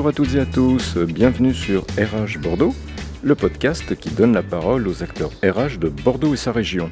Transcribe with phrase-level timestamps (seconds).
[0.00, 2.74] Bonjour à toutes et à tous, bienvenue sur RH Bordeaux,
[3.22, 6.90] le podcast qui donne la parole aux acteurs RH de Bordeaux et sa région.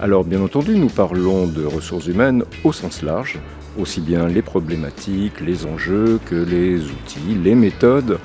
[0.00, 3.38] Alors bien entendu, nous parlons de ressources humaines au sens large,
[3.78, 8.18] aussi bien les problématiques, les enjeux que les outils, les méthodes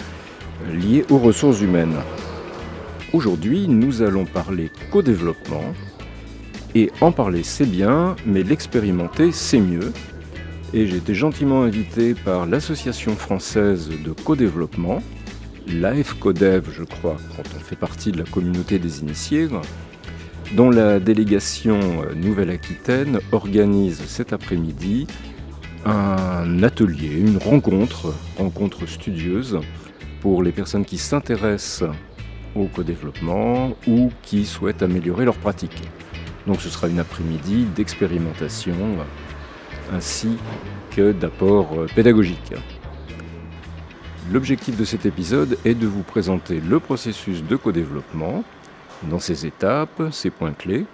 [0.74, 1.98] liées aux ressources humaines.
[3.14, 5.72] Aujourd'hui, nous allons parler co-développement.
[6.74, 9.94] Et en parler, c'est bien, mais l'expérimenter, c'est mieux.
[10.76, 15.04] Et j'ai été gentiment invité par l'Association française de co-développement,
[15.68, 19.48] l'AFCODEV, je crois, quand on fait partie de la communauté des initiés,
[20.54, 21.80] dont la délégation
[22.16, 25.06] Nouvelle-Aquitaine organise cet après-midi
[25.86, 29.60] un atelier, une rencontre, rencontre studieuse,
[30.22, 31.88] pour les personnes qui s'intéressent
[32.56, 35.84] au co-développement ou qui souhaitent améliorer leur pratique.
[36.48, 38.74] Donc ce sera une après-midi d'expérimentation
[39.92, 40.38] ainsi
[40.96, 42.54] que d'apports pédagogiques.
[44.32, 48.44] L'objectif de cet épisode est de vous présenter le processus de co-développement
[49.10, 50.86] dans ses étapes, ses points clés,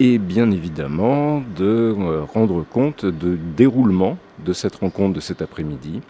[0.00, 1.94] et bien évidemment de
[2.32, 6.00] rendre compte du déroulement de cette rencontre de cet après-midi,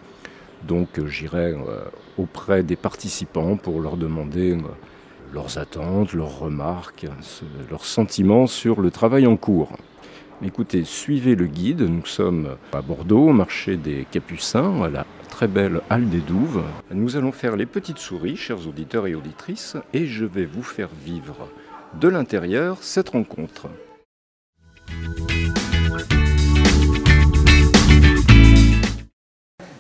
[0.67, 1.85] donc euh, j'irai euh,
[2.17, 4.61] auprès des participants pour leur demander euh,
[5.33, 7.07] leurs attentes, leurs remarques,
[7.71, 9.73] leurs sentiments sur le travail en cours.
[10.41, 11.81] Écoutez, suivez le guide.
[11.81, 16.63] Nous sommes à Bordeaux, au marché des Capucins, à la très belle Halle des Douves.
[16.93, 20.91] Nous allons faire les petites souris, chers auditeurs et auditrices, et je vais vous faire
[21.05, 21.49] vivre
[22.01, 23.67] de l'intérieur cette rencontre.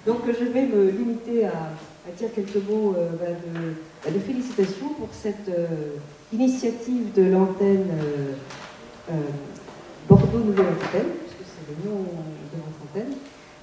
[0.04, 1.70] Donc je vais me limiter à,
[2.16, 3.26] dire quelques mots euh, bah,
[4.04, 5.66] bah, de, félicitations pour cette euh,
[6.32, 7.86] initiative de l'antenne
[9.10, 9.12] euh,
[10.08, 13.14] Bordeaux Nouvelle Antenne, puisque c'est le nom de notre antenne,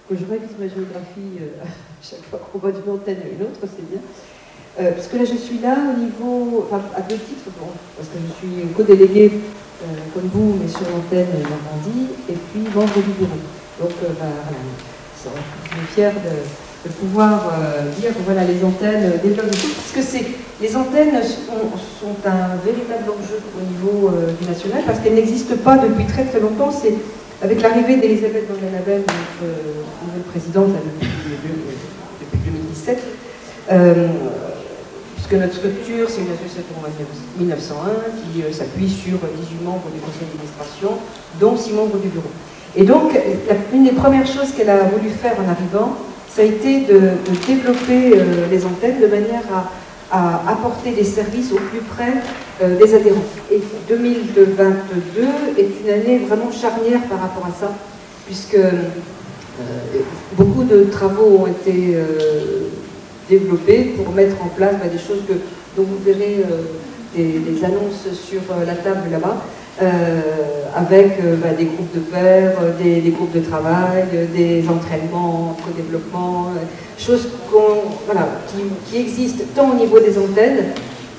[0.07, 3.59] que je révise ma géographie à chaque fois qu'on va d'une antenne à une autre,
[3.61, 4.01] c'est bien.
[4.77, 7.49] parce que là, je suis là au niveau, enfin, à deux titres,
[7.97, 9.31] parce que je suis co-déléguée
[10.13, 13.41] comme vous, mais sur l'antenne Normandie, et puis membre du bureau.
[13.81, 14.61] Donc, bah, voilà
[15.25, 20.25] je suis fière de, pouvoir euh, dire que voilà, les antennes développent tout, puisque c'est,
[20.61, 25.77] les antennes sont, un véritable enjeu au niveau euh, du national, parce qu'elles n'existent pas
[25.77, 26.71] depuis très très longtemps.
[26.71, 26.93] C'est
[27.41, 29.01] avec l'arrivée d'Elisabeth Van notre
[29.43, 31.09] euh, nouvelle présidente depuis,
[32.45, 32.99] 2017,
[35.15, 37.73] puisque notre structure, c'est une association en 1901
[38.21, 40.91] qui s'appuie sur 18 membres du conseil d'administration,
[41.39, 42.29] dont 6 membres du bureau.
[42.75, 43.17] Et donc,
[43.73, 45.97] une des premières choses qu'elle a voulu faire en arrivant,
[46.35, 47.11] ça a été de,
[47.47, 49.43] développer euh, les antennes de manière
[50.11, 52.13] à, apporter des services au plus près
[52.61, 53.23] euh, des adhérents.
[53.51, 54.51] Et 2022
[55.57, 57.73] est une année vraiment charnière par rapport à ça,
[58.25, 58.71] puisque euh,
[60.33, 61.97] beaucoup de travaux ont été
[63.29, 65.33] développés pour mettre en place bah, des choses que,
[65.77, 66.43] dont vous verrez
[67.15, 69.41] des annonces sur la table là-bas.
[69.81, 70.21] Euh,
[70.73, 75.75] avec euh, bah, des groupes de pairs, euh, des, groupes de travail, des entraînements entre
[75.75, 76.51] développement,
[76.97, 77.27] choses
[78.05, 80.67] voilà, qui, existent tant au niveau des antennes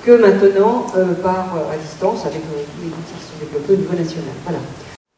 [0.03, 0.87] que maintenant
[1.23, 2.41] par à distance avec
[2.81, 4.33] les outils qui sont développés au niveau national.
[4.45, 4.59] Voilà.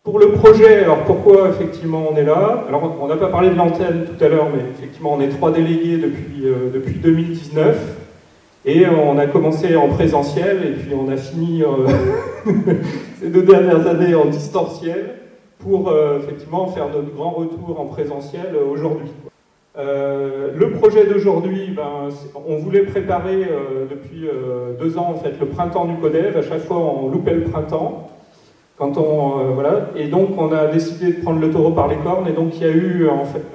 [0.03, 2.65] Pour le projet, alors pourquoi effectivement on est là?
[2.69, 5.53] Alors on n'a pas parlé de l'antenne tout à l'heure, mais effectivement on est trois
[5.53, 7.98] délégués depuis, depuis 2019.
[8.71, 11.89] Et on a commencé en présentiel et puis on a fini euh,
[13.19, 15.15] ces deux dernières années en distanciel
[15.59, 19.09] pour euh, effectivement faire notre grand retour en présentiel euh, aujourd'hui.
[19.75, 22.11] le projet d'aujourd'hui, ben,
[22.47, 23.49] on voulait préparer
[23.91, 24.29] depuis
[24.79, 26.37] deux ans en fait le printemps du CODEV.
[26.37, 28.11] À chaque fois, on loupait le printemps.
[28.77, 29.89] Quand on, voilà.
[29.97, 32.29] Et donc, on a décidé de prendre le taureau par les cornes.
[32.29, 33.09] Et donc, il y a eu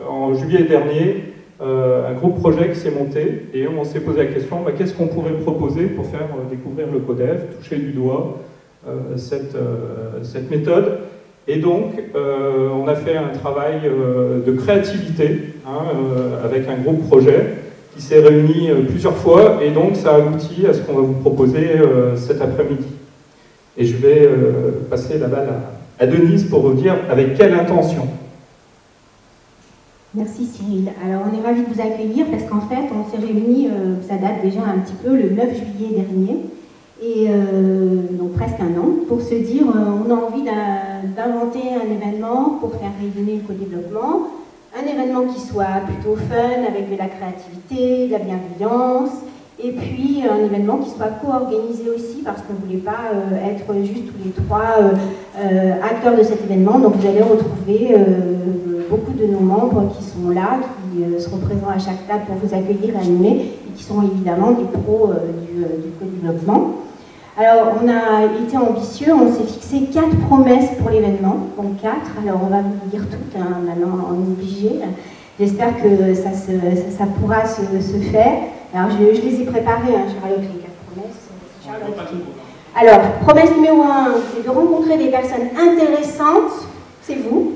[0.09, 1.32] en, juillet dernier
[1.63, 4.93] euh, un gros projet qui s'est monté et on s'est posé la question bah, qu'est-ce
[4.93, 8.39] qu'on pourrait proposer pour faire euh, découvrir le CODEV, toucher du doigt
[8.85, 10.99] euh, cette, méthode.
[11.47, 15.83] Et donc, on a fait un travail de créativité hein,
[16.43, 17.55] avec un gros projet
[17.93, 21.19] qui s'est réuni plusieurs fois et donc ça a abouti à ce qu'on va vous
[21.19, 21.67] proposer
[22.15, 22.87] cet après-midi.
[23.77, 24.29] Et je vais
[24.89, 25.49] passer la balle
[25.99, 28.07] à Denise pour vous dire avec quelle intention.
[30.15, 30.91] Merci Cyril.
[31.03, 34.15] Alors on est ravis de vous accueillir parce qu'en fait on s'est réunis, euh, ça
[34.17, 36.37] date déjà un petit peu, le 9 juillet dernier,
[37.01, 41.91] et euh, donc presque un an, pour se dire euh, on a envie d'inventer un
[41.91, 44.27] événement pour faire rayonner le co-développement,
[44.79, 49.09] un événement qui soit plutôt fun, avec de la créativité, de la bienveillance,
[49.63, 53.13] et puis un événement qui soit co-organisé aussi parce qu'on ne voulait pas
[53.47, 54.75] être juste tous les trois
[55.81, 56.79] acteurs de cet événement.
[56.79, 57.95] Donc vous allez retrouver
[58.93, 60.59] beaucoup de nos membres qui sont là,
[60.91, 64.65] qui seront présents à chaque table pour vous accueillir, animer, et qui sont évidemment des
[64.65, 65.11] pros
[65.47, 66.75] du, du co-développement.
[67.35, 72.11] Alors, on a été ambitieux, on s'est fixé quatre promesses pour l'événement, donc quatre.
[72.23, 74.71] Alors, on va vous dire toutes, hein, maintenant, on est obligé.
[75.39, 77.61] J'espère que ça, ça, pourra se,
[78.11, 78.33] faire.
[78.75, 81.29] Alors, je, les ai préparées, hein, Charlotte, les quatre promesses.
[82.75, 86.67] Alors, promesse numéro un, c'est de rencontrer des personnes intéressantes,
[87.01, 87.53] c'est vous,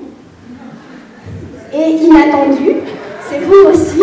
[1.74, 2.78] et inattendues,
[3.30, 4.02] c'est vous aussi,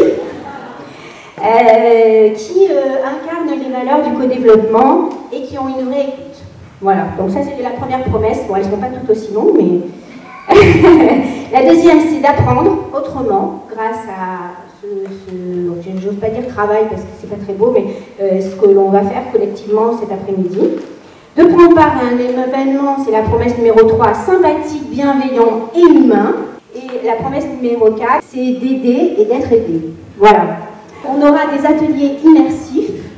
[1.42, 2.94] euh, qui euh,
[3.46, 6.42] les valeurs du co-développement et qui ont une vraie écoute.
[6.80, 8.40] Voilà, donc ça c'était la première promesse.
[8.48, 9.80] Bon, elles ne sont pas toutes aussi longues, mais.
[11.52, 14.86] la deuxième, c'est d'apprendre autrement grâce à ce,
[15.26, 17.84] ce j'ose pas dire travail parce que c'est pas très beau, mais
[18.20, 20.60] euh, ce que l'on va faire collectivement cet après-midi.
[21.36, 26.34] De prendre part à un événement, c'est la promesse numéro 3, sympathique, bienveillant et humain.
[26.76, 29.92] Et la promesse numéro 4, c'est d'aider et d'être aidé.
[30.16, 30.58] Voilà.
[31.06, 32.74] On aura des ateliers immersifs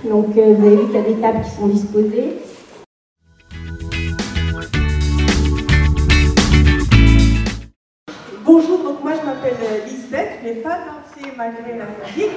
[0.09, 2.35] donc euh, vous avez vu qu'il y a des tables qui sont disposées.
[8.45, 9.57] Bonjour, donc moi je m'appelle
[9.87, 12.31] Lisbeth, je n'ai pas dansé malgré la musique.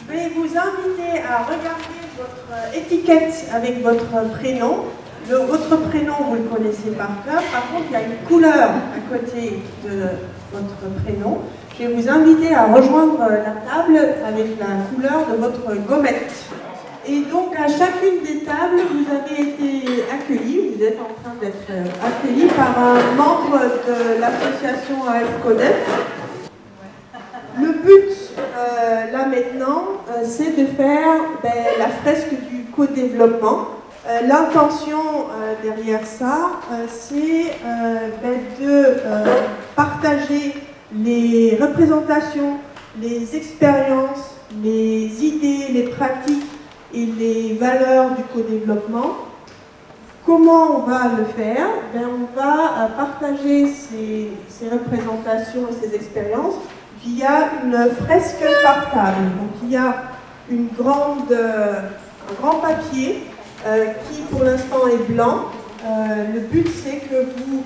[0.00, 4.84] Je vais vous inviter à regarder votre étiquette avec votre prénom.
[5.32, 7.42] Votre prénom, vous le connaissez par cœur.
[7.52, 10.02] Par contre, il y a une couleur à côté de
[10.52, 11.38] votre prénom.
[11.78, 16.32] Je vais vous inviter à rejoindre la table avec la couleur de votre gommette.
[17.06, 21.70] Et donc à chacune des tables, vous avez été accueillis, vous êtes en train d'être
[22.02, 25.84] accueillis par un membre de l'association AFCODEF.
[27.60, 33.73] Le but euh, là maintenant, euh, c'est de faire ben, la fresque du co-développement.
[34.06, 35.00] Euh, l'intention
[35.62, 37.52] derrière ça, c'est
[38.22, 38.96] ben, de
[39.74, 40.54] partager
[40.92, 42.58] les représentations,
[43.00, 46.44] les expériences, les idées, les pratiques
[46.92, 49.16] et les valeurs du co-développement.
[50.24, 51.66] Comment on va le faire?
[51.92, 54.30] Ben, On va euh, partager ces,
[54.70, 56.54] représentations et ces expériences
[57.04, 59.24] via une fresque par table.
[59.38, 60.04] Donc il y a
[60.48, 61.80] une grande, euh,
[62.30, 63.24] un grand papier
[63.66, 65.46] euh, qui pour l'instant est blanc.
[66.34, 67.62] le but c'est que vous,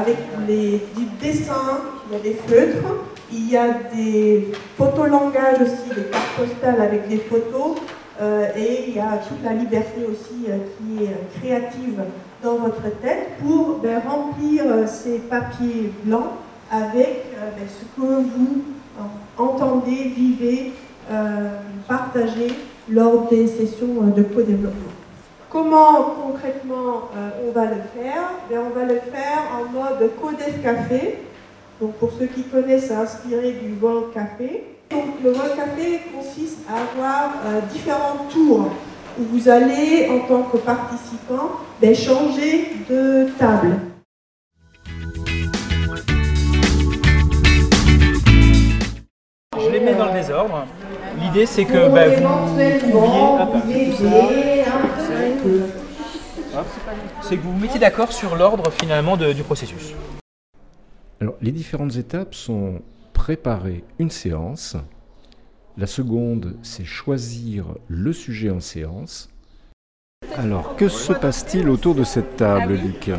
[0.00, 2.88] avec les, du dessin, il y a des feutres,
[3.32, 7.76] il y a des photolangages aussi, des cartes postales avec des photos,
[8.20, 12.02] euh, et il y a toute la liberté aussi euh, qui est euh, créative
[12.42, 16.32] dans votre tête pour ben, remplir ces papiers blancs
[16.70, 18.62] avec ben, ce que vous
[19.38, 20.72] entendez, vivez,
[21.86, 22.52] partagez
[22.88, 25.01] lors des sessions de co-développement.
[25.52, 27.10] Comment concrètement
[27.46, 28.30] on va le faire?
[28.48, 31.18] Ben, On va le faire en mode Codef Café.
[31.78, 34.64] Donc pour ceux qui connaissent, c'est inspiré du World Café.
[34.90, 38.70] Donc le World Café consiste à avoir euh, différents tours
[39.20, 41.50] où vous allez, en tant que participant,
[41.82, 43.76] ben, changer de table.
[49.60, 50.64] Je les mets dans le désordre.
[51.20, 52.24] L'idée c'est que ben,
[52.90, 53.02] vous
[57.22, 59.94] c'est que vous vous mettez d'accord sur l'ordre finalement du processus.
[61.20, 64.76] Alors, les différentes étapes sont préparer une séance.
[65.76, 69.30] La seconde, c'est choisir le sujet en séance.
[70.36, 73.10] Alors, que se passe-t-il autour de cette table, Luc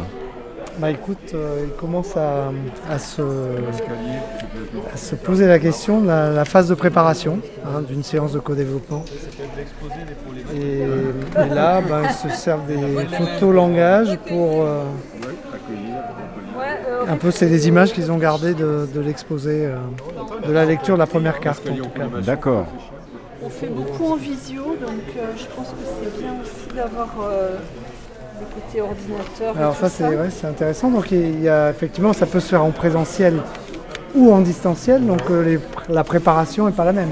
[0.80, 2.51] bah écoute, euh, il commence à,
[3.00, 3.22] se,
[4.96, 9.03] se, poser la question de la, phase de préparation hein, d'une séance de co-développement.
[10.56, 10.86] Et,
[11.36, 14.84] là, bah, ils se servent des photos langage pour, euh,
[17.08, 19.77] un peu, c'est des images qu'ils ont gardées de, l'exposé, euh,
[20.48, 21.63] de la lecture de la première carte.
[22.25, 22.65] D'accord.
[23.46, 27.58] On fait beaucoup en visio, donc euh, je pense que c'est bien aussi d'avoir euh,
[28.43, 29.57] côté ordinateur.
[29.57, 30.89] Alors ça, c'est, c'est intéressant.
[30.91, 33.41] Donc il y a, effectivement, ça peut se faire en présentiel
[34.15, 35.21] ou en distanciel, donc
[35.89, 37.09] la préparation n'est pas la même,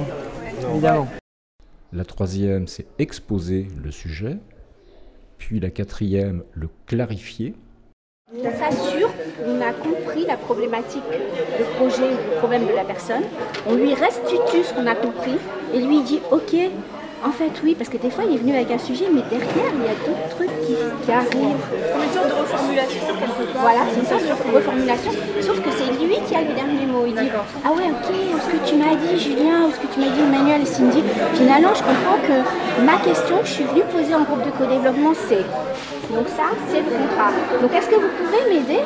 [0.72, 1.08] évidemment.
[1.94, 4.38] La troisième, c'est exposer le sujet.
[5.38, 7.56] Puis la quatrième, le clarifier.
[8.34, 9.10] On s'assure
[9.44, 11.04] qu'on a compris la problématique,
[11.60, 13.24] le projet, le problème de la personne.
[13.68, 15.36] On lui restitue ce qu'on a compris
[15.74, 16.56] et lui dit Ok,
[17.24, 19.72] en fait, oui, parce que des fois, il est venu avec un sujet, mais derrière,
[19.78, 21.64] il y a d'autres trucs qui, arrivent.
[21.94, 23.62] Comme une sorte de reformulation, quelque part.
[23.62, 25.12] Voilà, c'est une sorte de reformulation,
[25.42, 27.04] sauf que c'est lui qui a le dernier mot.
[27.06, 27.30] Il dit
[27.66, 30.22] Ah ouais, ok, ce que tu m'as dit, Julien, ou ce que tu m'as dit,
[30.22, 31.04] Emmanuel et Cindy,
[31.36, 32.38] finalement, je comprends que
[32.86, 35.46] ma question que je suis venue poser en groupe de co-développement, c'est
[36.12, 37.32] donc ça, c'est le contrat.
[37.62, 38.82] Donc est-ce que vous pouvez m'aider?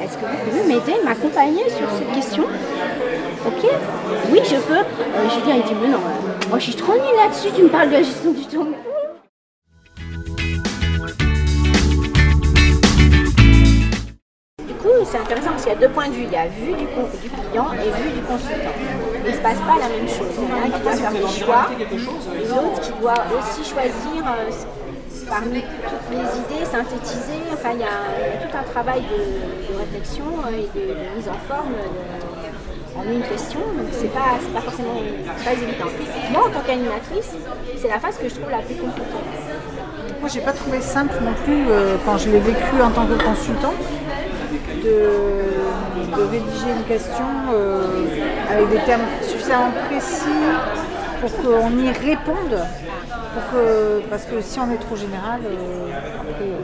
[0.00, 2.44] Est-ce que vous pouvez m'aider, m'accompagner sur cette question?
[3.46, 3.68] Ok
[4.30, 4.74] Oui, je peux.
[4.74, 5.98] Euh, dis, il dit, mais non,
[6.50, 8.66] moi je suis trop nulle là-dessus, tu me parles de la gestion du temps.
[14.66, 16.24] Du coup, c'est intéressant parce qu'il y a deux points de vue.
[16.24, 18.74] Il y a vue du, client et vue du consultant.
[19.24, 20.26] Il ne se passe pas la même chose.
[20.38, 21.66] Il y en a un qui doit faire des choix,
[22.48, 24.50] l'autre qui doit aussi choisir euh,
[25.28, 27.42] parmi toutes les idées, synthétiser.
[27.52, 31.74] Enfin, il y a, tout un travail de, réflexion et de, mise en forme.
[31.74, 32.49] de-
[32.96, 35.00] en une question, donc c'est pas, pas forcément
[35.38, 35.90] très évident.
[36.32, 37.32] Moi, en tant qu'animatrice,
[37.76, 39.24] c'est la phase que je trouve la plus compliquée.
[40.20, 43.22] Moi, j'ai pas trouvé simple non plus euh, quand je l'ai vécu en tant que
[43.24, 43.72] consultant
[44.84, 48.04] de, rédiger une question euh,
[48.50, 50.26] avec des termes suffisamment précis
[51.20, 52.58] pour qu'on y réponde.
[54.10, 56.58] Parce que si on est trop général, euh,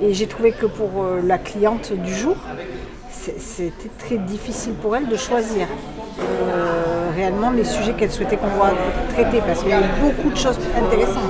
[0.00, 2.36] et j'ai trouvé que pour la cliente du jour,
[3.38, 5.66] c'était très difficile pour elle de choisir
[6.20, 8.70] euh, réellement les sujets qu'elle souhaitait qu'on voit
[9.14, 11.22] traiter parce qu'il y avait beaucoup de choses intéressantes.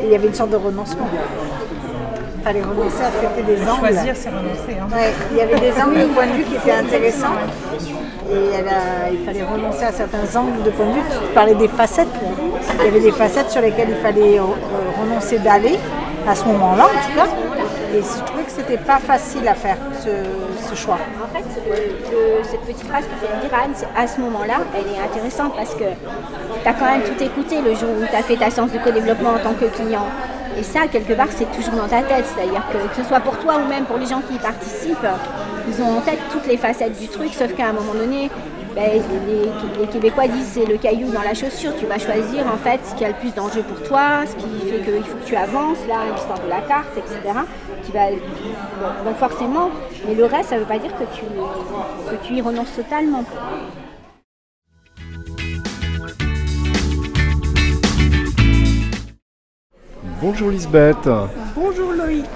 [0.00, 1.08] Et il y avait une sorte de renoncement.
[2.38, 3.86] Il fallait renoncer à traiter des angles.
[3.94, 4.76] Choisir, c'est renoncer.
[4.80, 4.88] hein.
[4.92, 7.36] Ouais, il y avait des angles de point de vue qui étaient intéressants.
[8.30, 11.00] Et elle a- il fallait renoncer à certains angles de point de vue.
[11.28, 12.08] Tu parlais des facettes.
[12.80, 14.42] Il y avait des facettes sur lesquelles il fallait euh,
[15.00, 15.78] renoncer d'aller,
[16.26, 17.28] à ce moment-là en tout cas.
[17.94, 18.02] Et
[18.62, 20.98] c'était pas facile à faire, ce, choix.
[21.22, 21.44] En fait,
[22.42, 26.68] cette petite phrase que dire Anne, à ce moment-là, elle est intéressante parce que tu
[26.68, 29.30] as quand même tout écouté le jour où tu as fait ta séance de co-développement
[29.30, 30.06] en tant que client.
[30.58, 32.24] Et ça, quelque part, c'est toujours dans ta tête.
[32.34, 35.06] C'est-à-dire que, que ce soit pour toi ou même pour les gens qui y participent,
[35.68, 38.30] ils ont en tête toutes les facettes du truc, sauf qu'à un moment donné,
[38.74, 41.74] ben, les, les Québécois disent c'est le caillou dans la chaussure.
[41.78, 44.70] Tu vas choisir en fait ce qui a le plus d'enjeu pour toi, ce qui
[44.70, 47.38] fait qu'il faut que tu avances, là, l'histoire de la carte, etc.
[47.84, 49.70] Qui va, bon, donc forcément,
[50.06, 53.24] mais le reste, ça ne veut pas dire que tu, que tu y renonces totalement.
[60.20, 61.08] Bonjour Lisbeth.
[61.56, 62.26] Bonjour Loïc.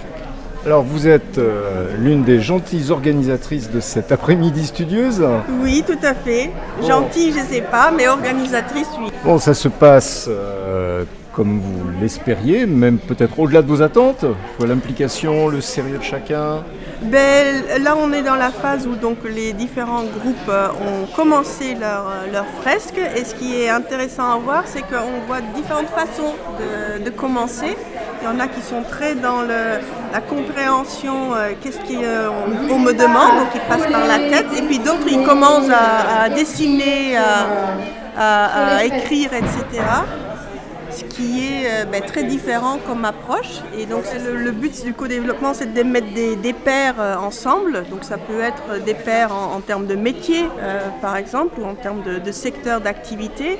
[0.66, 5.24] Alors vous êtes euh, l'une des gentilles organisatrices de cet après-midi studieuse.
[5.62, 6.50] Oui, tout à fait.
[6.86, 9.12] Gentille, je sais pas, mais organisatrice, oui.
[9.24, 14.24] Bon, ça se passe euh, comme vous l'espériez, même peut-être au-delà de vos attentes.
[14.58, 16.64] L'implication, le sérieux de chacun.
[17.02, 21.76] Ben, là, on est dans la phase où donc les différents groupes euh, ont commencé
[21.78, 22.98] leur, leur fresque.
[23.16, 27.76] Et ce qui est intéressant à voir, c'est qu'on voit différentes façons de, de commencer.
[28.22, 29.78] Il y en a qui sont très dans le-
[30.12, 34.46] la compréhension, euh, qu'est-ce qu'on on me demande, donc ils passent par la tête.
[34.58, 37.46] Et puis d'autres, ils commencent à, à dessiner, à,
[38.18, 39.82] à- à écrire, etc
[41.16, 43.60] qui est euh, ben, très différent comme approche.
[43.76, 47.84] Et donc le, but du co-développement, c'est de mettre des, des pairs euh, ensemble.
[47.90, 51.74] Donc ça peut être des pairs en, termes de métier, euh, par exemple, ou en
[51.74, 53.58] termes de, de secteur d'activité.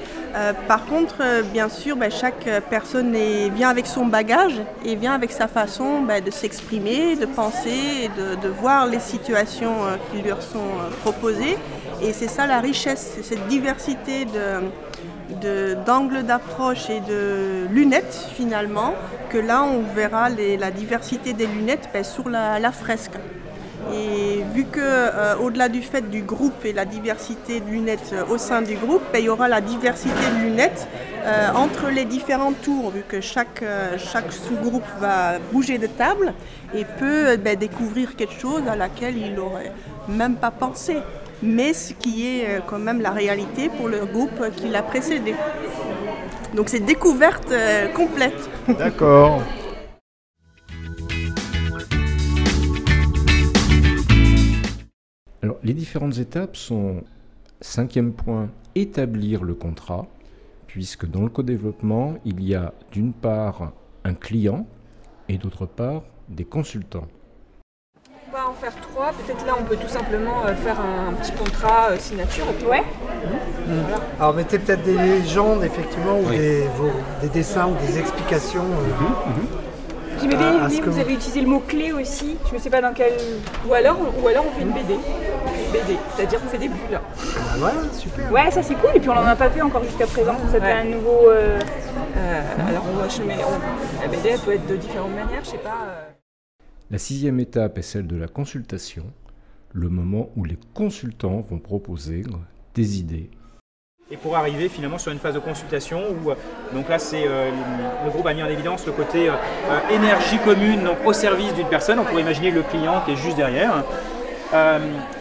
[0.68, 1.16] Par contre,
[1.50, 6.02] bien sûr, ben, chaque personne est- vient avec son bagage et vient avec sa façon
[6.02, 9.76] ben, de s'exprimer, de penser de, de voir les situations
[10.12, 10.68] qui leur sont
[11.02, 11.56] proposées.
[12.02, 14.68] Et c'est ça la richesse, cette diversité de-
[15.84, 18.94] d'angles d'approche et de lunettes finalement,
[19.30, 23.18] que là on verra la diversité des lunettes ben, sur la, fresque.
[23.92, 28.24] Et vu que euh, au-delà du fait du groupe et la diversité de lunettes euh,
[28.28, 30.88] au sein du groupe, ben, il y aura la diversité de lunettes
[31.24, 33.62] euh, entre les différents tours, vu que chaque,
[34.30, 36.34] sous-groupe va bouger de table
[36.74, 39.72] et peut ben, découvrir quelque chose à laquelle il n'aurait
[40.08, 40.96] même pas pensé
[41.42, 45.34] mais ce qui est euh, quand même la réalité pour le groupe qui l'a précédé.
[46.54, 48.48] Donc c'est découverte euh, complète.
[48.78, 49.42] D'accord.
[55.42, 57.04] Alors, les différentes étapes sont,
[57.60, 60.06] cinquième point, établir le contrat,
[60.66, 63.72] puisque dans le co-développement, il y a d'une part
[64.04, 64.66] un client
[65.28, 67.06] et d'autre part des consultants.
[68.38, 69.12] En faire trois.
[69.12, 72.44] Peut-être là, on peut tout simplement euh, faire un, petit contrat euh, signature.
[72.50, 72.82] Et puis, ouais.
[74.20, 76.90] Alors mettez peut-être des légendes effectivement ou des, vos-
[77.22, 78.60] des dessins ou des explications.
[78.62, 80.36] euh, ce l'idée,
[80.80, 82.36] que vous vous- avez utilisé le mot-clé aussi.
[82.50, 83.12] Je ne sais pas dans quel.
[83.68, 84.94] Ou alors, ou alors on fait une BD.
[84.94, 86.78] Une BD, c'est-à-dire on fait des bulles.
[86.90, 87.00] bah
[87.58, 88.30] voilà, super.
[88.32, 88.90] Ouais, ça c'est cool.
[88.94, 90.36] Et puis on n'en a pas fait encore jusqu'à présent.
[90.52, 91.28] Ça fait un nouveau.
[91.30, 91.58] euh,
[92.18, 95.40] euh, alors on va, je mets, on- la BD elle peut être de différentes manières,
[95.42, 96.15] je sais pas.
[96.88, 99.02] La sixième étape est celle de la consultation,
[99.72, 102.22] le moment où les consultants vont proposer
[102.76, 103.28] des idées.
[104.08, 106.36] Et pour arriver finalement sur une phase de consultation où, euh,
[106.72, 107.50] donc là c'est euh,
[108.04, 109.34] le groupe a mis en évidence le côté euh,
[109.90, 111.98] énergie commune donc au service d'une personne.
[111.98, 113.82] On pourrait imaginer le client qui est juste derrière.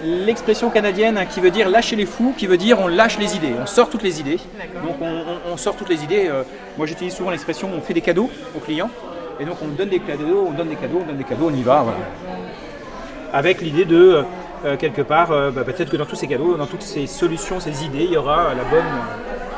[0.03, 3.55] L'expression canadienne qui veut dire lâcher les fous, qui veut dire on lâche les idées,
[3.59, 4.37] on sort toutes les idées.
[4.83, 6.31] Donc on, sort toutes les idées.
[6.77, 8.91] moi j'utilise souvent l'expression on fait des cadeaux aux clients.
[9.39, 11.53] Et donc on donne des cadeaux, on donne des cadeaux, on donne des cadeaux, on
[11.53, 11.85] y va.
[13.33, 14.23] Avec l'idée de
[14.63, 17.59] euh, quelque part, euh, bah, peut-être que dans tous ces cadeaux, dans toutes ces solutions,
[17.59, 18.85] ces idées, il y aura la bonne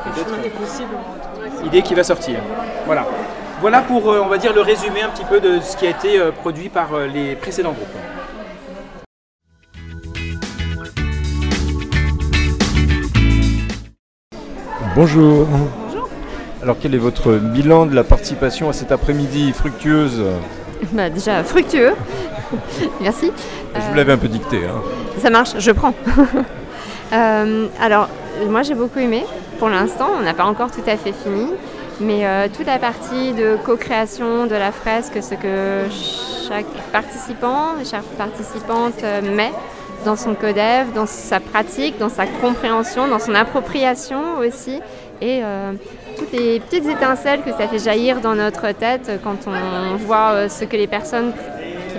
[0.06, 2.40] euh, idée qui va sortir.
[2.86, 3.06] Voilà.
[3.60, 6.20] Voilà pour, on va dire, le résumé un petit peu de ce qui a été
[6.40, 7.88] produit par les précédents groupes.
[14.94, 15.46] Bonjour.
[16.68, 20.22] Alors quel est votre bilan de la participation à cet après-midi fructueuse
[20.92, 21.94] bah, Déjà fructueux.
[23.00, 23.32] Merci.
[23.74, 24.66] Je vous l'avais un peu dicté.
[24.66, 24.82] Hein.
[25.16, 25.94] Ça marche, je prends.
[27.10, 28.10] Euh, alors,
[28.50, 29.24] moi j'ai beaucoup aimé.
[29.58, 31.46] Pour l'instant, on n'a pas encore tout à fait fini.
[32.00, 35.88] Mais euh, toute la partie de co-création de la fresque, ce que
[36.46, 39.52] chaque participant, chaque participante euh, met
[40.04, 44.82] dans son codev, dans sa pratique, dans sa compréhension, dans son appropriation aussi.
[45.22, 45.40] Et
[46.18, 50.64] toutes les petites étincelles que ça fait jaillir dans notre tête quand on voit ce
[50.64, 51.32] que les personnes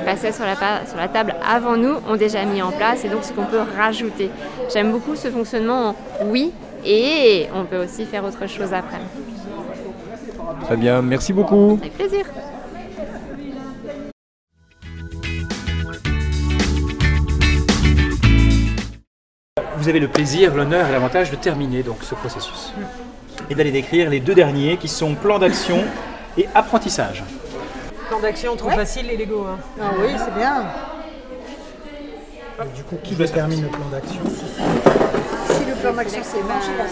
[0.05, 3.23] passaient sur la, sur la table avant nous ont déjà mis en place et donc
[3.23, 4.29] ce qu'on peut rajouter.
[4.73, 5.95] J'aime beaucoup ce fonctionnement en
[6.25, 6.51] oui
[6.85, 8.99] et on peut aussi faire autre chose après.
[10.65, 11.77] Très bien, merci beaucoup.
[11.81, 12.25] Avec plaisir.
[19.77, 22.73] Vous avez le plaisir, l'honneur et l'avantage de terminer donc ce processus
[23.49, 25.83] et d'aller décrire les deux derniers qui sont plan d'action
[26.37, 27.23] et apprentissage.
[28.07, 29.45] Plan d'action trop facile les Lego.
[29.49, 29.57] Hein.
[29.81, 30.65] Ah oui, c'est bien.
[32.75, 36.21] du coup, qui détermine le plan d'action Si le plan d'action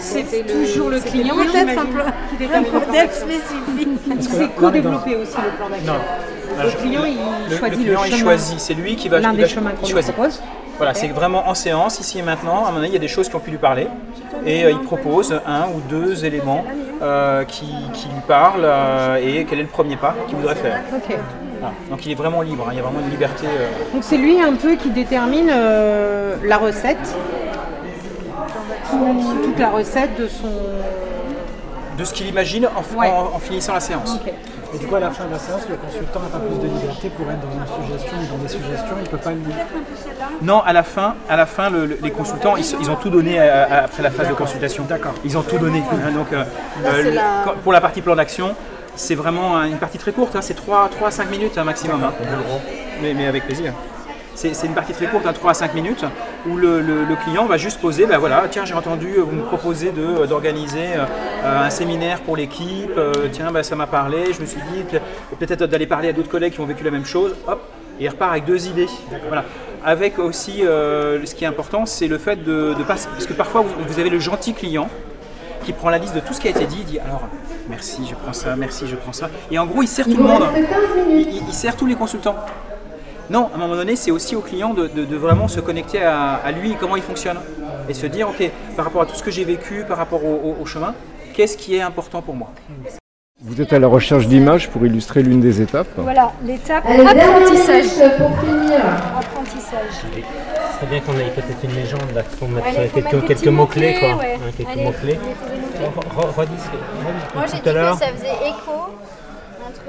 [0.00, 1.36] c'est c'est toujours le client.
[1.36, 3.88] Peut-être un plan qui détermine le plan spécifique.
[4.20, 5.94] C'est co-développer aussi le plan d'action.
[6.60, 8.58] Le client, il choisit le, client, il choisit.
[8.60, 10.42] C'est lui qui va, l'un des chemins qu'on propose.
[10.78, 12.64] Voilà, c'est vraiment en séance, ici et maintenant.
[12.64, 13.88] À un moment donné, il y a des choses qui ont pu lui parler.
[14.46, 16.64] Et euh, il propose un ou deux éléments
[17.02, 20.80] euh, qui, lui parlent euh, et quel est le premier pas qu'il voudrait faire.
[21.90, 22.70] Donc il est vraiment libre, hein.
[22.72, 23.46] il y a vraiment une liberté.
[23.92, 27.16] Donc c'est lui un peu qui détermine la recette,
[29.42, 30.52] toute la recette de son.
[31.98, 34.20] De ce qu'il imagine en, finissant la séance.
[34.74, 36.66] Et du coup, à la fin de la séance, le consultant n'a pas plus de
[36.74, 39.36] liberté pour être dans une suggestion ou dans des suggestions, il ne peut pas le
[39.36, 39.54] dire.
[40.42, 44.10] Non, à la fin, à la fin les consultants, ils, ont tout donné après la
[44.10, 44.84] phase de consultation.
[44.84, 45.14] D'accord.
[45.24, 45.82] Ils ont tout donné.
[45.90, 46.44] Hein, donc, euh,
[46.84, 47.16] euh,
[47.62, 48.54] pour la partie plan d'action,
[48.94, 52.04] c'est vraiment une partie très courte, hein, c'est 3, 3 à 5 minutes un maximum.
[52.04, 52.12] Hein.
[53.00, 53.72] Mais, mais avec plaisir.
[54.34, 56.04] C'est une partie très courte, 3 à 5 minutes,
[56.46, 59.92] où le, client va juste poser, ben voilà, tiens, j'ai entendu, vous me proposez
[60.28, 64.60] d'organiser euh, un séminaire pour l'équipe, euh, tiens, ben, ça m'a parlé, je me suis
[64.72, 64.98] dit
[65.38, 67.60] peut-être d'aller parler à d'autres collègues qui ont vécu la même chose, hop,
[68.00, 68.86] et il repart avec deux idées.
[69.26, 69.44] Voilà.
[69.84, 73.32] Avec aussi, euh, ce qui est important, c'est le fait de, de passer, parce que
[73.32, 74.88] parfois vous, avez le gentil client
[75.64, 77.22] qui prend la liste de tout ce qui a été dit, il dit alors
[77.68, 79.28] merci, je prends ça, merci, je prends ça.
[79.50, 80.44] Et en gros, il sert tout le monde.
[81.08, 82.36] il, sert tous les consultants.
[83.30, 86.74] Non, à un moment donné, c'est aussi au client de, vraiment se connecter à, lui,
[86.78, 87.38] comment il fonctionne.
[87.88, 90.64] Et se dire, ok, par rapport à tout ce que j'ai vécu, par rapport au,
[90.66, 90.94] chemin,
[91.34, 92.50] qu'est-ce qui est important pour moi?
[93.40, 95.86] Vous êtes à la recherche d'images pour illustrer l'une des étapes.
[95.96, 97.86] Voilà, l'étape apprentissage.
[98.18, 98.80] Pour finir.
[99.16, 99.92] Apprentissage.
[99.92, 103.96] Ce serait bien qu'on ait peut-être une légende là, pour mettre quelques, quelques mots-clés.
[104.00, 104.08] Quoi.
[104.10, 105.18] Hein, quelques mots-clés.
[107.34, 108.90] Moi j'ai dit que ça faisait écho
[109.68, 109.84] entre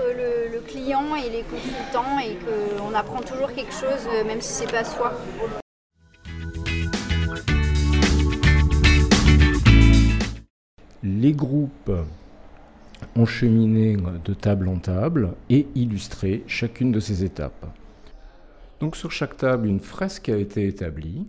[0.52, 4.72] le, client et les consultants et qu'on apprend toujours quelque chose, euh, même si c'est
[4.72, 5.14] pas soi.
[11.02, 11.92] Les groupes
[13.16, 17.66] ont cheminé de table en table et illustré chacune de ces étapes.
[18.82, 21.26] Donc sur chaque table, une fresque a été établie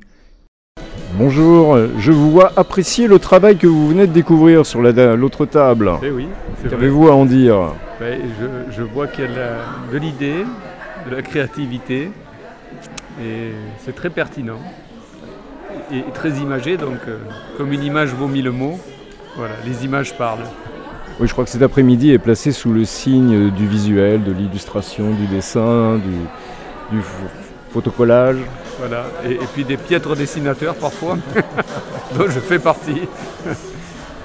[1.21, 5.93] Bonjour, je vous vois apprécier le travail que vous venez de découvrir sur l'autre table.
[6.03, 6.29] Eh oui,
[6.67, 8.19] Qu'avez-vous à en dire ben,
[8.71, 9.59] je, vois qu'il y a
[9.93, 10.47] de l'idée,
[11.07, 12.11] de la créativité,
[13.23, 13.51] et
[13.85, 14.61] c'est très pertinent
[15.93, 17.19] et, très imagé, donc euh,
[17.59, 18.79] comme une image vaut mille mots,
[19.37, 20.47] voilà, les images parlent.
[21.21, 25.11] Oui, je crois que cet après-midi est placé sous le signe du visuel, de l'illustration,
[25.11, 27.03] du dessin, du, du
[27.73, 28.39] photocollage.
[28.81, 31.19] Voilà, et, puis des piètres dessinateurs parfois,
[32.19, 33.03] dont je fais partie.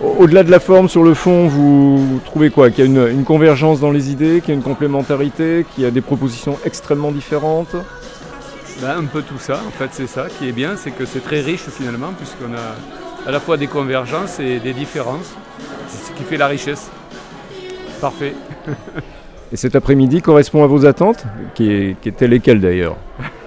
[0.01, 2.69] Au-delà de la forme, sur le fond, vous trouvez quoi?
[2.69, 5.87] Qu'il y a une, convergence dans les idées, qu'il y a une complémentarité, qu'il y
[5.87, 7.75] a des propositions extrêmement différentes?
[8.81, 11.23] Ben, Un peu tout ça, en fait, c'est ça qui est bien, c'est que c'est
[11.23, 15.33] très riche finalement, puisqu'on a à la fois des convergences et des différences.
[15.89, 16.89] C'est ce qui fait la richesse.
[17.99, 18.33] Parfait.
[19.51, 22.95] Et cet après-midi correspond à vos attentes, qui, étaient lesquelles d'ailleurs?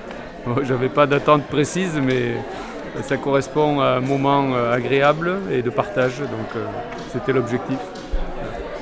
[0.62, 2.34] J'avais pas d'attente précise, mais
[3.02, 6.64] ça correspond à un moment euh, agréable et de partage, donc euh,
[7.12, 7.78] c'était l'objectif.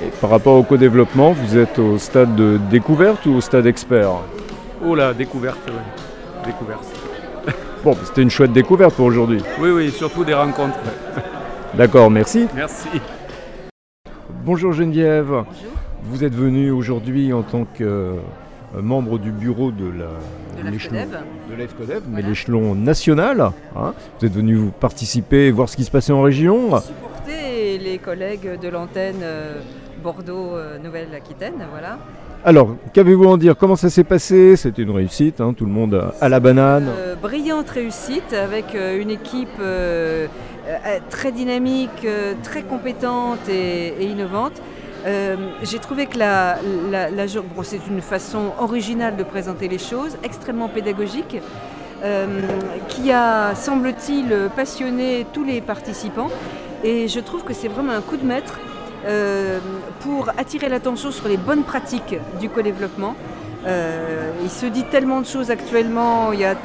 [0.03, 4.11] Et par rapport au co-développement, vous êtes au stade de découverte ou au stade expert?
[4.85, 5.73] Oh là, découverte, oui.
[6.45, 6.85] Découverte.
[7.83, 9.41] Bon, c'était une chouette découverte pour aujourd'hui.
[9.59, 10.79] Oui, oui, surtout des rencontres.
[11.75, 12.47] D'accord, merci.
[12.55, 12.89] Merci.
[14.43, 15.27] Bonjour Geneviève.
[15.27, 15.71] Bonjour.
[16.03, 18.15] Vous êtes venue aujourd'hui en tant que
[18.75, 20.09] membre du bureau de la
[20.57, 23.51] de l'EFCODEV, mais l'échelon national.
[23.75, 23.93] Hein.
[24.19, 26.79] Vous êtes venu vous participer, voir ce qui se passait en région.
[26.79, 29.61] Supporter les collègues de l'antenne euh,
[30.03, 31.99] Bordeaux-Nouvelle-Aquitaine, euh, voilà.
[32.45, 33.57] Alors, qu'avez-vous en dire?
[33.57, 34.55] Comment ça s'est passé?
[34.55, 36.87] C'était une réussite, hein, tout le monde à la banane.
[37.21, 39.59] brillante réussite avec une équipe
[41.09, 42.07] très dynamique,
[42.43, 44.61] très compétente et innovante.
[45.07, 46.57] Euh, j'ai trouvé que la,
[47.63, 51.37] c'est une façon originale de présenter les choses, extrêmement pédagogique,
[52.03, 52.41] euh,
[52.89, 56.29] qui a, semble-t-il, passionné tous les participants.
[56.83, 58.59] Et je trouve que c'est vraiment un coup de maître
[59.05, 59.59] euh,
[60.01, 63.15] pour attirer l'attention sur les bonnes pratiques du co-développement.
[64.43, 66.55] il se dit tellement de choses actuellement, il y a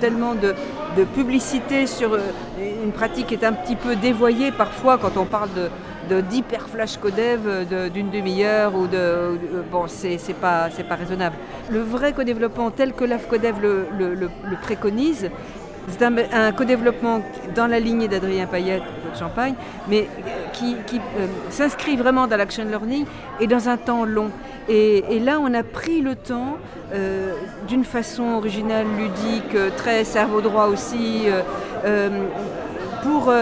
[0.00, 0.54] tellement de,
[0.96, 2.18] de publicité sur
[2.58, 5.68] une pratique qui est un petit peu dévoyée parfois quand on parle de,
[6.12, 9.38] d'hyper flash codev d'une demi-heure ou de,
[9.70, 11.36] bon c'est pas pas raisonnable.
[11.70, 15.30] Le vrai co-développement tel que l'AFCODEV le, le, préconise,
[15.88, 17.20] c'est un, co-développement
[17.54, 19.54] dans la lignée d'Adrien Payette de Champagne,
[19.88, 20.08] mais
[20.52, 23.06] qui, euh, s'inscrit vraiment dans l'action learning
[23.40, 24.30] et dans un temps long.
[24.68, 26.58] Et, là, on a pris le temps,
[26.92, 27.34] euh,
[27.66, 31.24] d'une façon originale, ludique, très cerveau droit aussi,
[31.84, 32.08] euh,
[33.02, 33.32] pour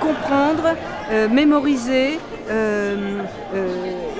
[0.00, 0.76] comprendre,
[1.10, 2.18] euh, mémoriser
[2.50, 3.22] euh,
[3.54, 3.68] euh,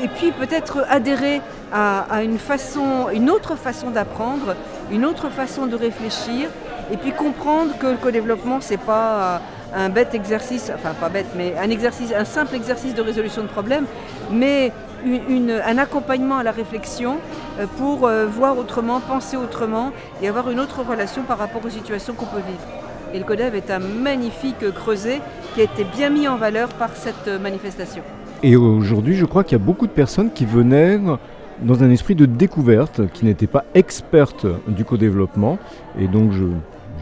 [0.02, 1.40] et puis peut-être adhérer
[1.72, 4.54] à, une, façon, une autre façon d'apprendre,
[4.90, 6.50] une autre façon de réfléchir
[6.90, 9.40] et puis comprendre que le co-développement, c'est pas
[9.74, 13.86] un bête exercice, enfin pas bête, mais un simple exercice de résolution de problèmes,
[14.30, 14.70] mais
[15.06, 17.16] un accompagnement à la réflexion
[17.78, 22.26] pour voir autrement, penser autrement et avoir une autre relation par rapport aux situations qu'on
[22.26, 22.82] peut vivre.
[23.14, 25.22] Et le CODEV est un magnifique creuset
[25.54, 28.02] qui a été bien mis en valeur par cette manifestation.
[28.42, 30.98] Et aujourd'hui, je crois qu'il y a beaucoup de personnes qui venaient
[31.62, 35.58] dans un esprit de découverte, qui n'étaient pas expertes du co-développement.
[35.98, 36.44] Et donc, je,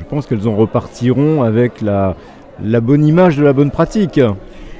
[0.09, 2.17] pense qu'elles en repartiront avec la,
[2.63, 4.21] la bonne image de la bonne pratique.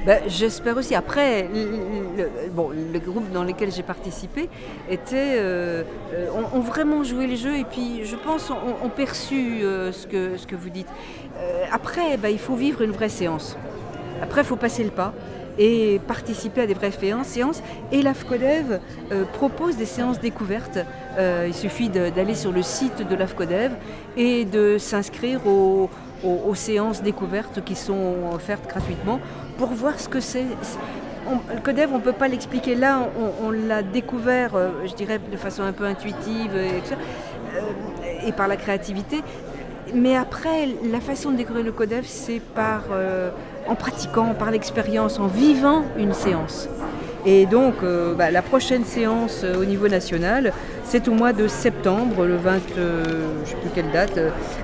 [0.05, 0.95] Ben, j'espère aussi.
[0.95, 4.49] Après, le, bon, le groupe dans lequel j'ai participé
[4.89, 5.83] était, euh,
[6.13, 10.55] euh, ont, vraiment joué le jeu et puis je pense ont, perçu euh, ce, que,
[10.55, 10.87] vous dites.
[11.71, 13.57] après, ben, il faut vivre une vraie séance.
[14.23, 15.13] Après, il faut passer le pas
[15.59, 16.91] et participer à des vraies
[17.23, 17.61] séances.
[17.91, 18.79] Et l'AFCODEV
[19.33, 20.79] propose des séances découvertes.
[21.19, 23.71] il suffit d'aller sur le site de l'AFCODEV
[24.17, 25.89] et de s'inscrire aux,
[26.55, 29.19] séances découvertes qui sont offertes gratuitement
[29.57, 30.45] pour voir ce que c'est.
[31.53, 33.09] le CODEV, on ne peut pas l'expliquer là,
[33.43, 36.81] on, l'a découvert, euh, je dirais, de façon un peu intuitive et,
[37.57, 39.21] euh, et par la créativité.
[39.93, 43.29] Mais après, la façon de découvrir le CODEV, c'est par, euh,
[43.67, 46.69] en pratiquant, par l'expérience, en vivant une séance.
[47.25, 51.47] Et donc, euh, bah, la prochaine séance euh, au niveau national, c'est au mois de
[51.47, 53.03] septembre, le 20, euh,
[53.45, 54.19] je sais plus quelle date,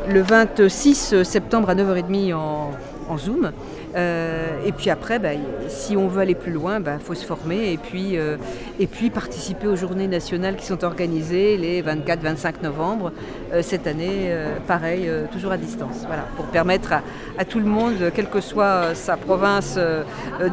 [0.10, 2.71] le 26 septembre à 9h30 en,
[3.10, 3.52] en Zoom.
[3.95, 5.30] Euh, et puis après, bah,
[5.67, 8.38] si on veut aller plus loin, il bah, faut se former et puis, euh,
[8.80, 13.12] et puis participer aux journées nationales qui sont organisées les 24-25 novembre.
[13.54, 14.36] Euh, cette année,
[14.67, 16.04] pareil, toujours à distance.
[16.06, 16.93] Voilà, pour permettre
[17.38, 19.80] à, tout le monde, quelle que soit sa province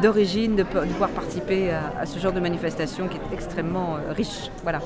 [0.01, 4.49] d'origine, de, pouvoir participer à, ce genre de manifestation qui est extrêmement riche.
[4.63, 4.79] Voilà.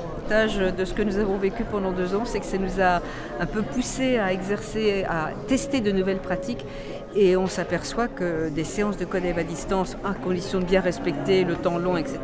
[0.76, 3.00] de ce que nous avons vécu pendant deux ans, c'est que ça nous a
[3.40, 6.64] un peu poussé à exercer, à tester de nouvelles pratiques
[7.14, 11.44] et on s'aperçoit que des séances de codev à distance, à condition de bien respecter
[11.44, 12.18] le temps long, etc.,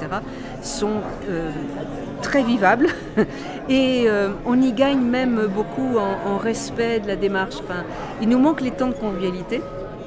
[0.63, 1.51] sont euh,
[2.23, 2.89] très vivables.
[3.69, 7.57] Et euh, on y gagne même beaucoup en, respect de la démarche.
[7.65, 7.83] Enfin,
[8.23, 9.61] il nous manque les temps de convivialité,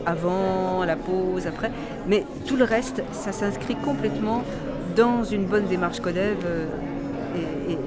[0.06, 1.72] avant, la pause, après.
[2.08, 4.44] Mais tout le reste, ça s'inscrit complètement
[4.96, 6.68] dans une bonne démarche codev euh,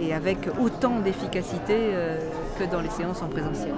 [0.01, 1.75] et, avec autant d'efficacité
[2.59, 3.73] que dans les séances en présentiel.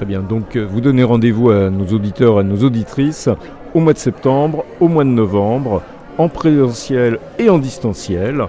[0.00, 3.28] Très bien, donc euh, vous donnez rendez-vous à nos auditeurs, à nos auditrices
[3.74, 5.82] au mois de septembre, au mois de novembre,
[6.16, 8.46] en présentiel et en distanciel.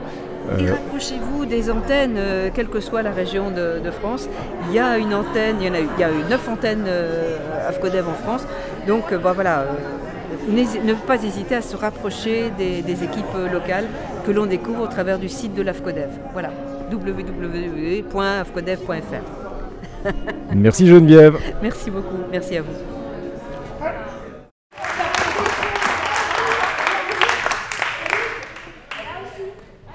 [0.58, 4.30] Et euh, rapprochez-vous des antennes, euh, quelle que soit la région de, France.
[4.70, 6.86] Il y a une antenne, il y, a, eu neuf antennes
[7.68, 8.48] AFCODEV en France.
[8.88, 9.66] Donc bah, voilà,
[10.50, 13.88] ne pas hésiter à se rapprocher des, des équipes locales
[14.26, 16.12] que l'on découvre au travers du site de l'AFCODEV.
[16.32, 16.52] Voilà,
[16.94, 19.41] www.afcodev.fr.
[20.56, 21.38] Merci Geneviève.
[21.62, 22.68] Merci beaucoup, merci à vous.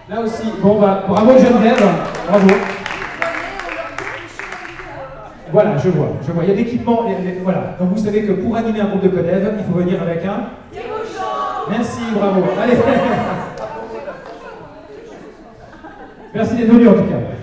[0.09, 1.83] Là aussi, bon bah bravo Geneviève,
[2.29, 2.49] bravo.
[5.53, 6.45] Voilà, je vois, je vois.
[6.45, 7.07] Il y a l'équipement,
[7.43, 7.77] voilà.
[7.81, 10.51] Donc vous savez que pour animer un groupe de Codev, il faut venir avec un.
[11.69, 12.43] Merci, bravo.
[12.63, 12.77] Allez.
[16.35, 17.36] Merci d'être venu en tout cas.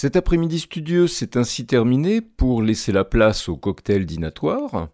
[0.00, 4.88] Cet après-midi studieux s'est ainsi terminé pour laisser la place au cocktail dînatoire.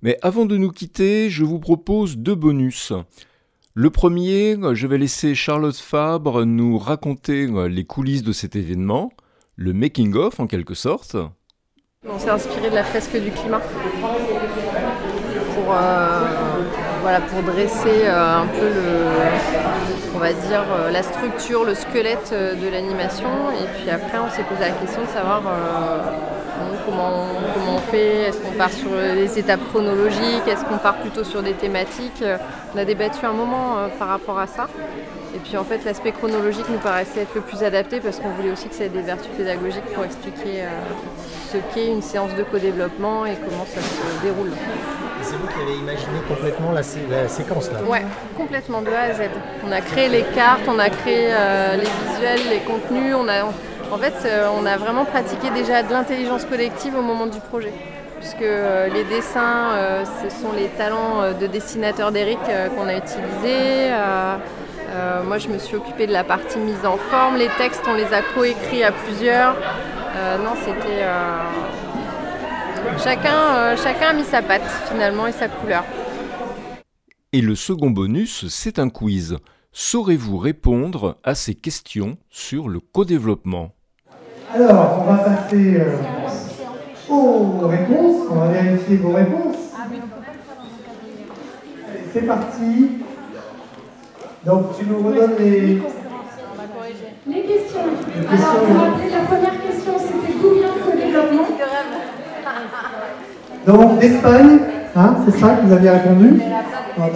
[0.00, 2.92] Mais avant de nous quitter, je vous propose deux bonus.
[3.74, 9.10] Le premier, je vais laisser Charlotte Fabre nous raconter les coulisses de cet événement,
[9.56, 11.16] le making-of en quelque sorte.
[12.08, 18.46] On s'est inspiré de la fresque du climat pour, euh, voilà, pour dresser euh, un
[18.46, 23.30] peu le, on va dire, euh, la structure, le squelette de l'animation.
[23.58, 25.40] Et puis après, on s'est posé la question de savoir
[26.84, 31.24] comment, comment on fait, est-ce qu'on part sur les étapes chronologiques, est-ce qu'on part plutôt
[31.24, 32.22] sur des thématiques?
[32.74, 34.68] On a débattu un moment par rapport à ça.
[35.34, 38.52] Et puis en fait, l'aspect chronologique nous paraissait être le plus adapté parce qu'on voulait
[38.52, 40.64] aussi que ça ait des vertus pédagogiques pour expliquer
[41.50, 44.52] ce qu'est une séance de co-développement et comment ça se déroule.
[45.22, 48.04] C'est vous qui avez imaginé complètement la, séquence là Ouais,
[48.36, 49.22] complètement de A à Z.
[49.66, 53.14] On a créé les cartes, on a créé euh, les visuels, les contenus.
[53.18, 57.26] On a, en fait, euh, on a vraiment pratiqué déjà de l'intelligence collective au moment
[57.26, 57.72] du projet.
[58.20, 62.38] Puisque euh, les dessins, ce sont les talents de dessinateur d'Eric
[62.76, 63.90] qu'on a utilisés.
[65.26, 67.36] moi, je me suis occupée de la partie mise en forme.
[67.36, 69.54] Les textes, on les a coécrits à plusieurs.
[70.44, 71.04] non, c'était
[72.96, 75.84] Chacun, euh, chacun a mis sa patte finalement et sa couleur.
[77.32, 79.36] Et le second bonus, c'est un quiz.
[79.72, 83.72] Saurez-vous répondre à ces questions sur le co-développement?
[84.54, 85.96] Alors, on va passer euh,
[87.10, 88.26] aux réponses.
[88.30, 89.56] On va vérifier vos réponses.
[92.12, 92.90] c'est parti.
[94.44, 95.82] Donc, tu nous redonnes les...
[97.26, 97.80] Les questions.
[98.16, 101.58] Les questions Alors, vous rappelez, la première question, c'était d'où vient le co-développement
[103.66, 104.58] donc d'Espagne,
[104.96, 106.40] hein, c'est ça que vous aviez répondu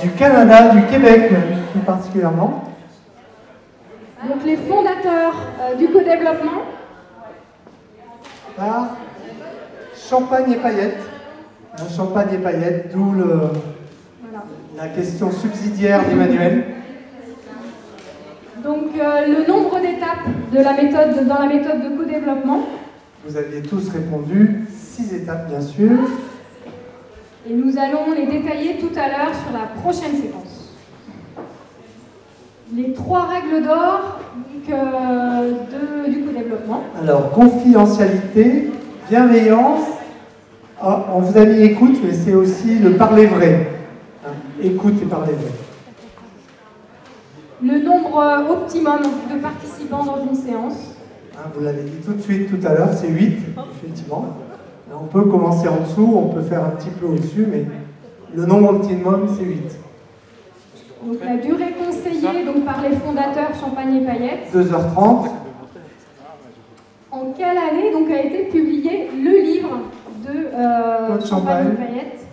[0.03, 1.31] Du Canada, du Québec
[1.73, 2.65] plus particulièrement.
[4.29, 6.63] Donc les fondateurs euh, du co-développement
[8.57, 8.97] Par
[9.97, 11.03] Champagne et paillettes.
[11.77, 13.15] Hein, Champagne et paillettes, d'où
[14.77, 16.65] la question subsidiaire d'Emmanuel.
[18.63, 22.61] Donc euh, le nombre d'étapes de la méthode, dans la méthode de co-développement
[23.27, 25.91] Vous aviez tous répondu six étapes bien sûr.
[27.49, 30.75] Et nous allons les détailler tout à l'heure sur la prochaine séquence.
[32.75, 34.21] Les trois règles d'or
[34.71, 35.53] euh,
[36.09, 36.85] du co-développement.
[37.01, 38.71] Alors, confidentialité,
[39.11, 39.81] bienveillance.
[40.81, 43.69] Ah, on vous a mis écoute, mais c'est aussi le parler vrai.
[44.25, 44.31] Hein,
[44.63, 45.51] écoute et parler vrai.
[47.63, 50.95] Le nombre euh, optimum de participants dans une séance.
[51.37, 53.39] Hein, vous l'avez dit tout de suite tout à l'heure, c'est 8,
[53.83, 54.37] effectivement.
[54.95, 57.65] On peut commencer en dessous, on peut faire un petit peu au-dessus, mais
[58.35, 59.63] le nombre optimum, c'est 8.
[61.05, 65.31] Donc la durée conseillée donc, par les fondateurs Champagne et Paillettes 2h30.
[67.11, 69.81] En quelle année donc, a été publié le livre
[70.25, 72.27] de euh, Champagne, et Paillettes?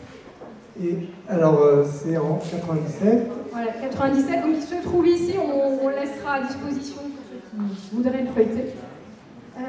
[0.81, 3.27] Et alors, euh, c'est en 97.
[3.51, 4.41] Voilà, 97.
[4.41, 5.35] Donc, il se trouve ici.
[5.37, 8.73] On, on laissera à disposition pour ceux qui voudraient le feuilleter.
[9.57, 9.61] Euh...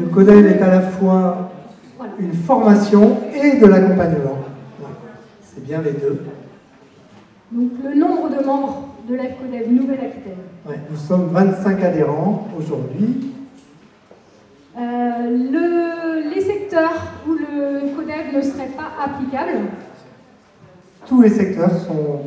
[0.00, 1.50] Le codel est à la fois
[2.18, 4.38] une formation et de l'accompagnement.
[5.42, 6.20] C'est bien les deux.
[7.50, 10.38] Donc le nombre de membres de l'AFCODEV Nouvelle-Aquitaine.
[10.90, 13.32] nous sommes 25 adhérents aujourd'hui.
[14.78, 19.58] Euh, les secteurs où le CODEV ne serait pas applicable
[21.06, 22.22] Tous les secteurs sont,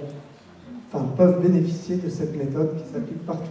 [0.91, 3.49] enfin, peuvent bénéficier de cette méthode qui s'applique partout.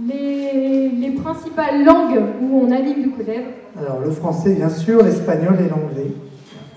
[0.00, 3.44] Les, les, principales langues où on anime du CODEV
[3.76, 6.12] alors le français, bien sûr, l'espagnol et l'anglais.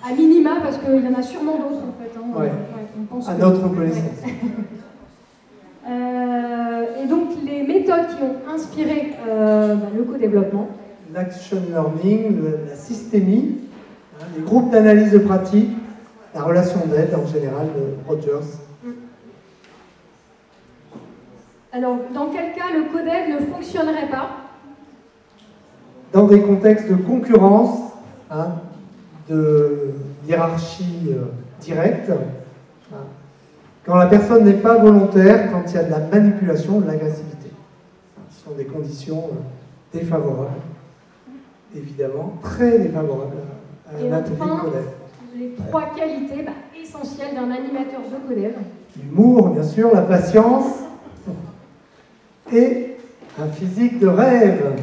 [0.03, 2.11] À minima, parce qu'il y en a sûrement d'autres en fait.
[2.17, 2.23] Hein.
[2.35, 2.51] Ouais.
[3.27, 4.23] à notre connaissance.
[5.89, 10.69] euh, et donc les méthodes qui ont inspiré euh, bah, le co-développement.
[11.13, 13.57] L'action learning, la systémie,
[14.19, 15.69] hein, les groupes d'analyse de pratique,
[16.33, 18.57] la relation d'aide en général de Rogers.
[21.73, 24.29] Alors, dans quel cas le codev ne fonctionnerait pas
[26.13, 27.91] dans des contextes de concurrence,
[28.31, 28.55] hein,
[29.29, 29.91] de
[30.27, 31.25] hiérarchie euh,
[31.59, 32.97] directe, hein,
[33.85, 37.51] quand la personne n'est pas volontaire, quand il y a de la manipulation, de l'agressivité.
[38.29, 40.61] Ce sont des conditions euh, défavorables,
[41.75, 43.37] évidemment, très défavorables
[43.89, 44.87] à, Et un enfin, Codev.
[45.35, 46.51] les trois qualités bah,
[46.81, 48.53] essentielles d'un animateur de Codev.
[48.97, 50.86] L'humour, bien sûr, la patience
[52.53, 52.95] et
[53.39, 54.73] un physique de rêve.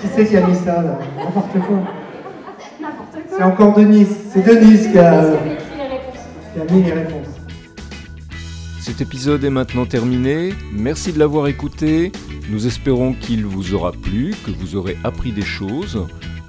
[0.00, 1.78] Qui c'est qui a mis ça là N'importe quoi.
[3.30, 4.16] C'est encore Denise.
[4.32, 6.24] C'est Denise qui a, Qui a écrit les réponses.
[6.54, 7.26] qui a mis les réponses.
[8.80, 10.54] Cet épisode est maintenant terminé.
[10.72, 12.12] Merci de l'avoir écouté.
[12.50, 16.06] Nous espérons qu'il vous aura plu, que vous aurez appris des choses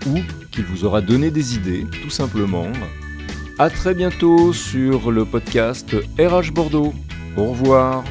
[0.08, 0.20] ou
[0.52, 2.68] qu'il vous aura donné des idées, tout simplement.
[3.58, 6.94] À très bientôt sur le podcast RH Bordeaux.
[7.38, 8.04] Au revoir.